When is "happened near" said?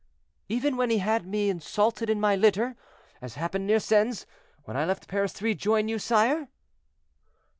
3.35-3.79